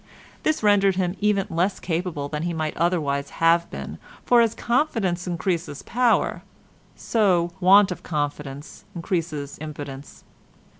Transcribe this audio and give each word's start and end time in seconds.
This 0.41 0.63
rendered 0.63 0.95
him 0.95 1.15
even 1.19 1.45
less 1.51 1.79
capable 1.79 2.27
than 2.27 2.41
he 2.41 2.53
might 2.53 2.75
otherwise 2.75 3.29
have 3.37 3.69
been, 3.69 3.99
for 4.25 4.41
as 4.41 4.55
confidence 4.55 5.27
increases 5.27 5.83
power, 5.83 6.41
so 6.95 7.51
want 7.59 7.91
of 7.91 8.01
confidence 8.01 8.83
increases 8.95 9.59
impotence. 9.61 10.23